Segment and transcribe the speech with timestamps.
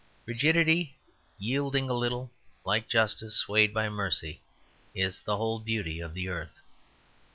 [0.25, 0.95] Rigidity
[1.37, 2.31] yielding a little,
[2.65, 4.41] like justice swayed by mercy,
[4.95, 6.59] is the whole beauty of the earth.